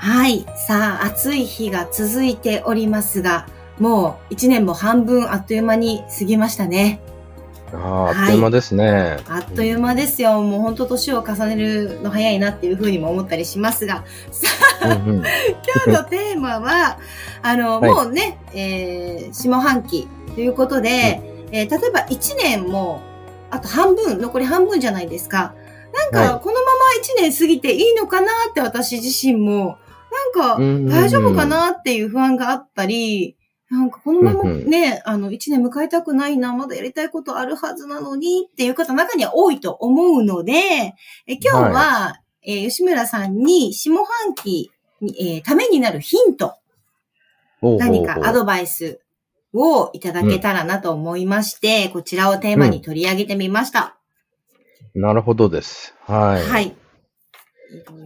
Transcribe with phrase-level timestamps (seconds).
[0.00, 0.46] はい。
[0.56, 3.46] さあ暑い日が続いておりますが
[3.78, 7.02] もう一年も半分あっという間に過ぎましたね。
[7.74, 9.18] ああ、あっという間ですね。
[9.28, 10.40] あっという間ですよ。
[10.42, 14.48] もう本当年を重ねるの早いなっていうふうにも思ったりしますが、さ
[14.82, 15.08] あ、うん。
[15.08, 15.24] うん、今
[15.84, 16.98] 日のテーマは、
[17.42, 17.90] あの、はい。
[17.90, 21.22] もうね、えー、下半期ということで、
[21.52, 23.02] えー例えば1年も、
[23.50, 25.54] あと半分、残り半分じゃないですか。
[25.92, 26.40] なんか、はい。
[26.40, 26.60] このま
[27.18, 29.78] ま1年過ぎていいのかなって私自身も、
[30.34, 30.58] なんか、
[30.90, 33.36] 大丈夫かなっていう不安があったり、
[33.70, 40.52] なんかこのままね、あの、一年迎えたくないな、まだやりたいことあるはずなのにっていう方中には多いと思うので、
[41.26, 46.54] え今日は、えー吉村さんに下半期に、えーためになるヒント、
[47.62, 49.00] 何かアドバイス
[49.54, 53.96] をいただけたらなと思いまして、こちらをテーマに取り上げてみました。
[54.94, 55.94] なるほどです。
[56.06, 56.42] はい。
[56.42, 56.76] はい。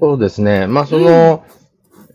[0.01, 0.67] そうですね。
[0.67, 1.45] まあ、その、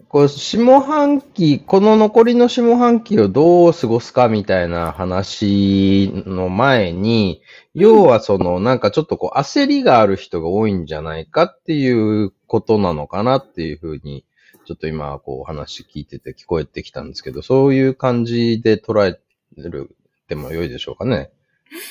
[0.10, 7.44] こう、下半期、この残りの下半期をどう過ごすかみたいな話の前に、
[7.76, 14.26] 要はその、なんかちょっとこう、焦りがある人が多いんじゃないかっていうことなのかなっていうふうに、
[14.66, 19.20] ちょっと今、こう、お話聞いてて聞こえてきたんですけど、そういう感じで捉え
[19.58, 19.96] る
[20.28, 21.30] でも良いでしょうかね。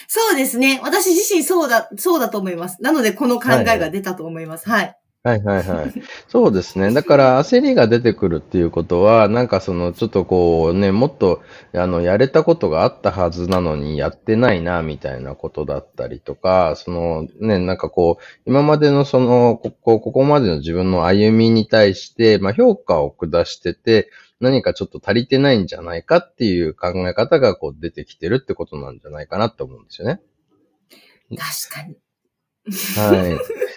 [0.08, 0.80] そうですね。
[0.82, 2.82] 私自身そうだ、そうだと思います。
[2.82, 4.68] なので、この考えが出たと思います。
[4.68, 4.86] はい。
[4.86, 5.64] はいはいはい。
[6.28, 6.92] そうですね。
[6.92, 11.42] だから焦りが出てくるっていうことは、なんかそのちょっとこうね、もっと
[11.74, 24.10] あのやれたことがあったはずなのにやってないなみたいなことだったりとか、そのね、なんかこう、今までのその、ここ、ここまでの自分の歩みに対して、まあ評価を下してて、
[24.40, 30.20] 何かちょっと足りてないんじゃないかっていう考え方がこう出てきてるってことなんじゃないかなって思うんですよね。
[31.36, 31.96] 確かに。
[32.96, 33.67] はい。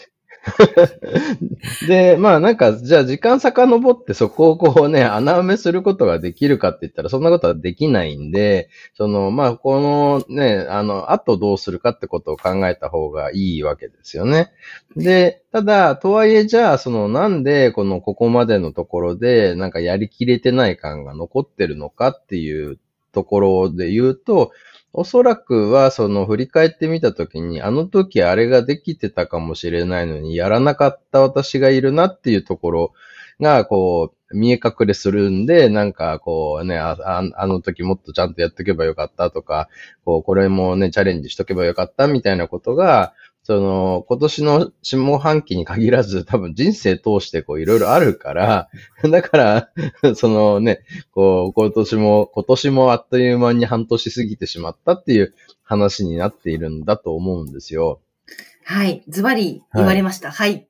[1.87, 14.51] で、まあなんか、じゃあ時間遡ってそこをこうね、穴埋めすることができるかって言ったら、そんなことはできないんで、その、まあこのね、あの、あとどうするかってことを考えた方がいいわけですよね。
[14.95, 22.79] で、ただ、とはいえじゃあ、そのなんでこのここまでのところで、なんかやりきれてない感が残ってるのかっていう
[23.11, 24.51] ところで言うと、
[24.93, 32.93] おそらくは、その、振り返ってみたときに、あの時あれができてたかもしれないのに、やらなかった私がいるなっていうところ
[33.39, 39.69] が、こう、見え隠れするんで、なんか、こうね、あああの時もっとちゃんとやっとけばよかったとか、
[40.03, 43.13] こう、これもね、チャレンジしとけばよかったみたいなことが、
[43.43, 48.69] その、今年の下半期に限らず、 多分人生通してこう、いろいろあるから、
[49.09, 49.69] だから、
[50.15, 50.81] そのね、
[51.11, 58.01] こう、今年も、今年もあっという間に半年過ぎてしまったっていう話になっているんだと思うんですよ。
[58.63, 59.03] はい。
[59.07, 60.31] ズバリ言われました。
[60.31, 60.67] はい。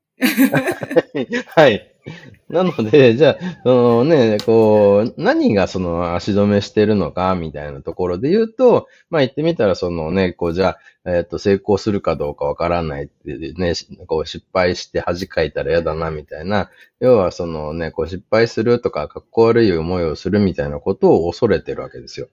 [1.47, 1.90] はい。
[2.49, 16.69] なので、じゃあ、そのね、こう、何がその足止めしてるのか、みたいなところで言うと、まあ言ってみたら、そのね、こう、じゃあ、えっ、と、成功するかどうかわからないってね、しこう、失敗して恥かいたら嫌だな、みたいな、
[16.99, 22.27] 要はそのね、こう、失敗するとか、かっこ悪い思いをするみたいなことを恐れてるわけですよ。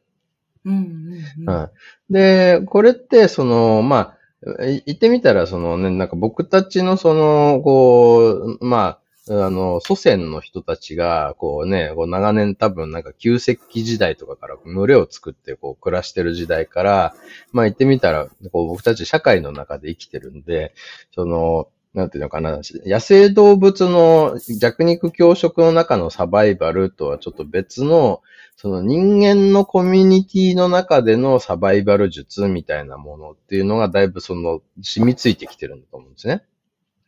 [0.64, 1.54] うんうんうん。
[1.54, 1.70] は
[2.10, 2.12] い。
[2.12, 4.18] で、これって、その、まあ、
[4.66, 9.00] い言ってみたら、そのね、なんか僕たちのその、こう、まあ、
[9.30, 17.14] あの、祖先の人たちが、こうね、こう長年多分なんか旧石器時代とかから群れを作ってこう暮らしてる時代から、
[17.52, 20.74] まあ言ってみたら、こう僕たち社会の中で生きてるんで、
[21.14, 28.22] その、なんていうのかな、野生動物の弱肉強食の中のサバイバルとはちょっと別の、
[28.56, 36.42] その人間のコミュニティの中でのサバイバル術みたいなものっていうのがだいぶその染みついてきてるんだと思うんですね。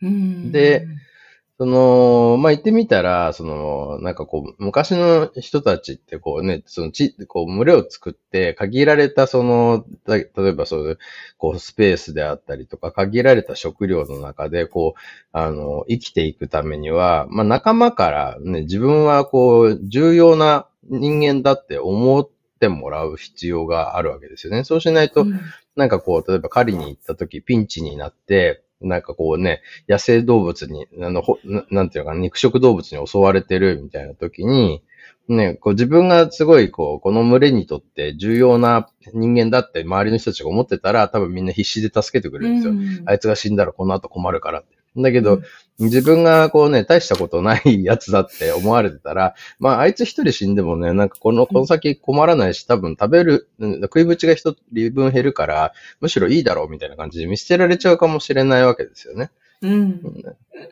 [0.02, 0.86] うんで、
[1.60, 10.98] その、まあ、言ってみたら、その、なんかこう、昔の人たちってこうね、そのち、こう、群れを作って、限られたその、た例えばそういう、
[11.36, 15.00] こう、スペースであったりとか、限られた食料の中で、こう、
[15.32, 22.26] あの、生きていくためには、まあ、仲間からね、自分はこう、重要な人間だって思っ
[22.58, 24.64] てもらう必要があるわけですよね。
[24.64, 25.38] そうしないと、うん
[25.76, 34.82] なんかこう、例えば狩りに行った時、ピンチになって、なんかこうね、野生動物に、あの、ほななんていうのかな、肉食動物に襲われてるみたいな時に、
[35.28, 42.72] ね、こう自分がすごいこう、この群れにとって重要な人間だって周りの人たちが思ってたら、多分みんな必死で助けてくれるんですよ。
[42.72, 44.79] うんあいつが死んだらこの後困るからって。
[44.96, 45.42] だけど、うん
[45.80, 59.30] 自分がこうね、大したことないやつだって思われてたら、まああいつ一人死んでもね、なんかこの、この先困らないし、多分食べる、うん食いぶちが一人分減るから、むしろいいだろうみたいな感じで見捨てられちゃうかもしれないわけですよね。
[59.62, 60.02] うん。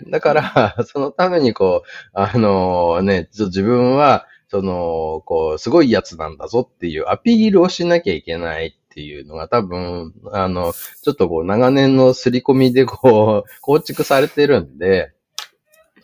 [0.08, 15.12] だから、そのためにこう、あのね、ちょ自分は、その、こう、すごいやつなんだぞっていうアピールをしなきゃいけないっていうのが多分、あの、ちょっとこう、長年の刷り込みでこう、 構築されてるんで、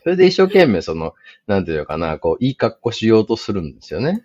[0.03, 1.13] それで一生懸命その、
[1.45, 4.23] なんていうのかな、こう、いい格好しようとするんですよね。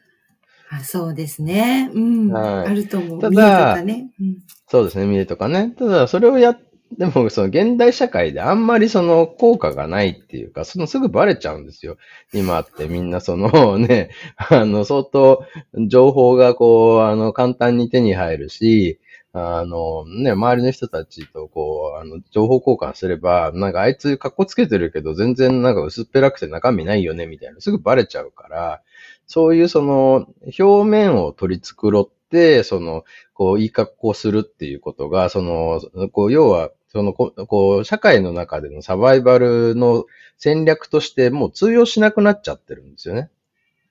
[0.70, 1.90] あそうですね。
[1.92, 2.30] うん。
[2.30, 3.20] はいあると思う。
[3.20, 4.12] ただね。
[4.20, 4.36] うん
[4.68, 5.74] そうですね、見るとかね。
[5.76, 6.60] ただ、それをやっ
[7.00, 11.96] でも、その現代社会であんまりその効果がないっていうか、そのすぐバレちゃうんですよ。
[12.34, 15.42] 今ってみんなその ね、あの、相当
[15.88, 19.00] 情報がこう、あの、簡単に手に入るし、
[19.32, 27.62] あの、ね、周りの人たちとこう、あの、情報交換すれば、なんかあいつ格好つけてるけど全然なんか薄っぺらくて中身ないよね、みたいな。
[27.62, 28.82] すぐバレちゃうから、
[29.26, 30.26] そういうその、
[30.58, 35.80] 表面を取り繕って、その、こう、いい格好するっていうことが、その、
[36.12, 40.04] こう、要は、その、ここう、社会の中でのサバイバルの
[40.38, 43.30] 戦略としてもう通用しなくなっちゃってるんですよね。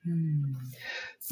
[0.06, 0.56] うん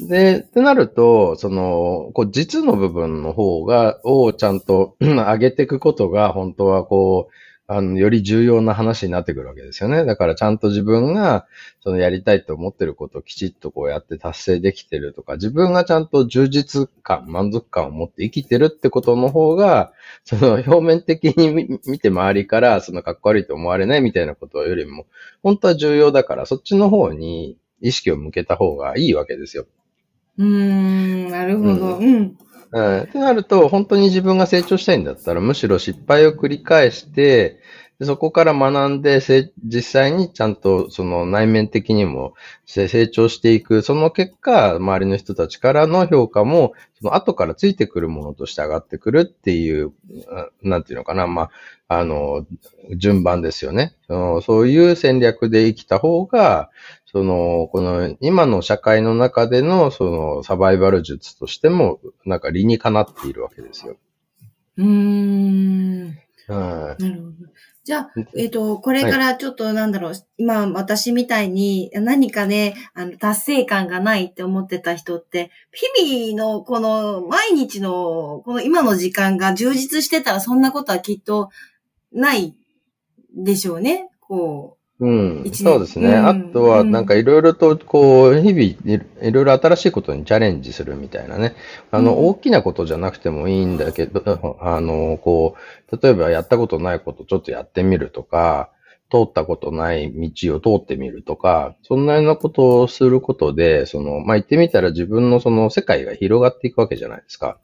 [0.07, 7.33] で、ってなると、その、こう、実の部分の方が、をちゃんと上げていくことが、本当はこう、
[7.71, 10.03] あの、より重要な話になってくるわけですよね。
[10.03, 11.45] だからちゃんと自分が、
[11.81, 19.93] そのやりたいと思ってることをきちっとこうやって達成できてるとか、自分がちゃんと充実感、満足感を持って生きてるってことの方が、
[20.25, 25.05] その表面的に見見て周りから、そのかっこ悪いと思われないみたいなことよりも、
[25.43, 29.67] 本当は重要だから、そっちの方に意識を向けた方がいいわけですよ。
[30.39, 31.97] うーん、なるほど。
[31.97, 32.35] うん。
[32.71, 33.01] うん。
[33.01, 37.58] ってなると、本当に自分が成長したいんだったら、むしろ失敗を繰り返して、
[37.99, 42.33] でそこから学んで、せ実際にちゃんとその内面的にも
[42.65, 43.81] せ成長していく。
[43.81, 49.91] その結果、周りの人たちからの評価も、その後からついてくるものとして上がってくるっていう、
[50.31, 51.27] あなんていうのかな。
[51.27, 51.49] ま
[51.89, 52.45] あ、あの、
[52.95, 53.95] 順番ですよね。
[54.07, 56.69] そういう戦略で生きた方が、
[57.05, 63.97] その、この今の社会の中でのそのサバイバル術としても、なんか理にかなっているわけですよ。
[64.77, 66.17] うーん。
[66.47, 67.03] はい。
[67.03, 67.33] なるほど。
[67.89, 75.49] じゃあ、えっ、と、これからちょっとなんだろう、今私みたいに何かね、あの、達成感がないって思ってた人って、
[75.97, 81.49] 日々のこの毎日のこの今の時間が充実してたらそんなことはきっと
[82.11, 82.55] ない
[83.35, 84.11] でしょうね。
[84.19, 85.43] こうん。
[85.45, 86.09] 一年そうですね。
[86.09, 88.77] うんあとは、なんかいろいろと、こう、日々い、
[89.21, 91.55] いろいろ新しいことにチャレンジするみたいなね。
[91.91, 95.55] あの、うん大きなことじゃなくてもいいんだけど、あの、こ
[95.91, 98.71] う、例えばやったことないことちょっとやってみるとか、
[99.09, 107.57] 通ったことない道を通ってみるとか、そんなようなことをすることで、その、まあ、言ってみたら自分のその世界が広がっていくわけじゃないですか。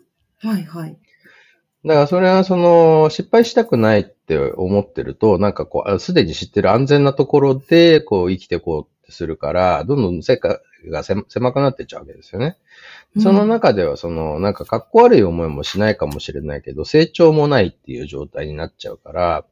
[0.44, 0.98] う、はいはい。
[1.86, 12.58] だからそれはその失敗したくないって思ってると、なんかこうあ、すでに知ってる安全なところでこう生きていこうってするから、どんどん世界が狭狭くなっていっちゃうわけですよね。
[13.20, 19.46] その中ではその、なんか格好悪い思いもしないかもしれないけど、成長もないっていう状態になっちゃうから、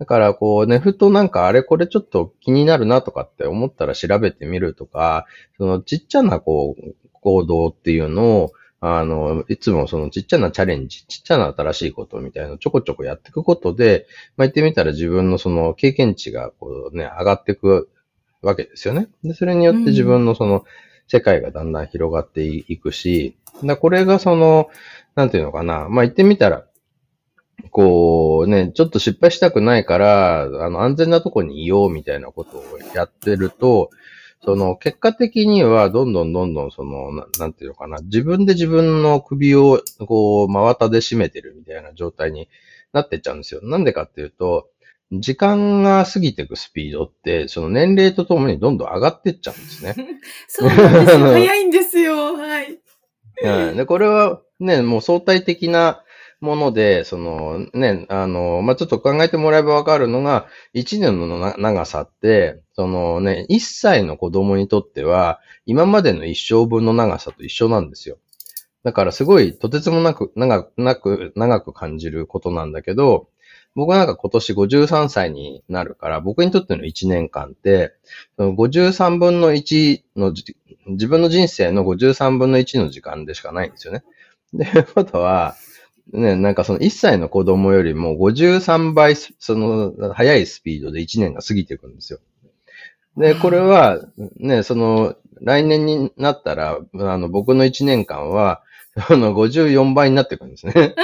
[0.00, 5.26] だからこうね、ふとなんかあれこれちょっと気になるなとかって思ったら調べてみるとか、
[5.58, 8.52] そのちっちゃなこう、行動っていうのを、
[8.84, 17.88] あの、いつもそのちっちゃなチャレンジ、ちっちゃな新しいことみたいなちょこちょこやっていくことで、まあ、言ってみたら自分のその経験値がこうね、上がっていく
[18.42, 19.08] わけですよね。
[19.22, 20.64] で、それによって自分のその
[21.06, 24.68] 世界がだんだん広がっていくし、だこれがその、
[25.14, 26.66] なんていうのかな、まあ、言ってみたら、
[27.70, 32.64] こうね、ちょっと失敗したくないから、あの、安全なとこにいようみたいなことを
[32.96, 33.90] やってると、
[34.44, 42.48] その、結果的には、どんどんどんどん、そのな、なんていうのかな、自分で自分の首を、こう、真綿で締めてるみたいな状態に
[42.92, 43.60] なってっちゃうんですよ。
[43.62, 44.68] なんでかっていうと、
[45.12, 49.94] 時間が過ぎていくスピードって、その年齢とともにどんどん上がってっちゃうんですね。
[50.48, 51.26] そうなんですよ。
[51.26, 52.34] 早いんですよ。
[52.34, 52.78] はい。
[53.42, 53.76] はい。
[53.76, 56.01] で、これはね、もう相対的な
[56.42, 68.18] もので、そのね、あの、まあ、ちょっと考えてもらえばわかるのが、1年の長さって、そのね、1歳の子供にとっては、今までの一生分の長さと一緒なんですよ。
[68.84, 73.28] だからすごい、とてつもなく、長く、なく、長く感じることなんだけど、
[73.74, 77.94] 僕なんか今年53歳になるから、僕にとっての1年間って、
[78.38, 80.32] 53分の1の、
[80.88, 84.02] 自分の人生の53分の1の時間でしかないんですよね。
[84.52, 85.54] で、ことは、
[86.12, 92.18] ね、なんかその1歳の子供よりも53倍、その、速いスピードで1年が過ぎていくんですよ。
[93.16, 94.00] で、これは、
[94.36, 98.62] ね、その、来年になったら、あの、僕の1年間は、
[99.08, 100.94] あの、54倍になっていくんですね。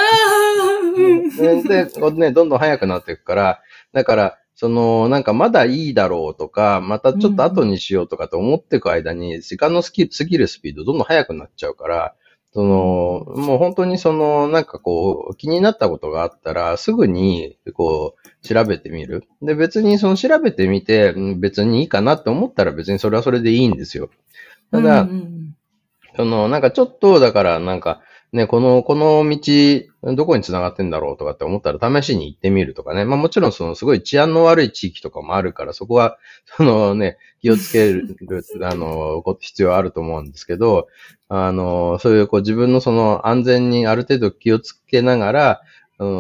[1.39, 3.61] で、ね、どんどん速くなっていくから、
[3.93, 12.15] だから、その、なんかまだいいだろうとか、またちょっと後にしようとかと思っていく間に、時間の過ぎるスピードどんどん速くなっちゃうから、
[12.59, 19.29] その、もう本当にその、なんかこう、気になったことがあったら、すぐに、こう、調べてみる。
[19.41, 24.11] で、別にその調べてみて、別にいいかなって思ったら別にそれはそれでいいんですよ。
[24.73, 25.57] ただ、うんうん、
[26.17, 28.01] その、なんかちょっと、だからなんか、
[28.33, 33.07] ね、この、この道、どこに繋がってんだろうとかって思ったら試しに行ってみるとかね。
[33.07, 38.17] まあもちろんそのすごい治安の悪い地域とかもあるから、そこは、 そのね、気をつける、
[38.63, 40.89] あの、必要あると思うんですけど、
[41.29, 45.61] あの、そういうこう自分のその安全にある程度気をつけながら、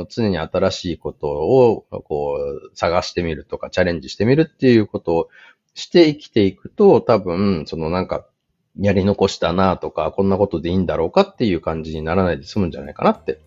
[0.09, 5.29] 常に新しいことをこう探してみるとかチャレンジしてみるっていうことを
[5.75, 8.27] して生きていくと、多分、そのなんか、
[8.79, 13.41] やり残したなとか、こんなことでいいんだろうかっていう感じにならないで済むんじゃないかなって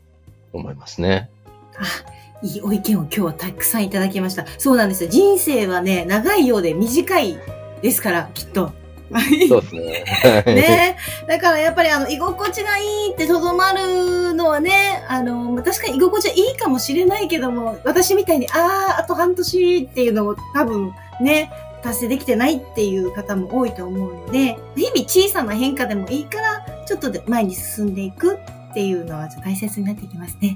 [0.53, 1.29] 思いますね。
[1.77, 4.45] あ、いいお意見を今日はたくさんいただきました。
[4.57, 5.09] そうなんですよ。
[5.09, 7.37] 人生はね、長いようで短い
[7.81, 8.73] ですから、きっと。
[9.49, 10.05] そうですね。
[10.47, 10.97] ね
[11.27, 21.51] だからやっぱりあの、居心地がいいってとどまるのはね、あの、確かに居心地はいいかもしれないけども、私みたいに、ああ、あと半年っていうのも多分ね、
[21.83, 30.55] 達成できてないっていう方も多いと思うので、日々小さな変化でもいいから、ちょっとで前に進んでいくっていうのは大切になってきますね。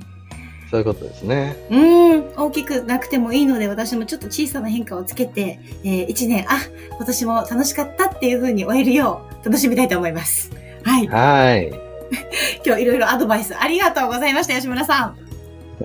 [0.69, 1.55] そういうことですね。
[1.69, 6.57] うん、大きくなくてもいいので、私もちょっと小さな変化をつけて、えー、一年、あ、
[6.97, 10.51] 今年も楽しかったっていうふうに終えるよう、楽しみたいと思います。
[10.83, 11.07] はい。
[11.07, 11.69] はい。
[12.65, 15.17] 今日いろいろアドバイスありがとうございました、吉村さん。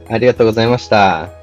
[0.09, 1.40] ありがとうございました。